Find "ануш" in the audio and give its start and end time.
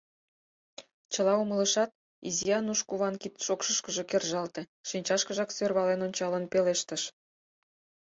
2.59-2.79